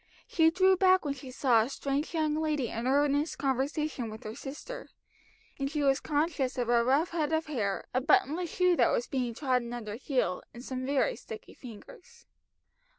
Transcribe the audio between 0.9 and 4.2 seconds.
when she saw a strange young lady in earnest conversation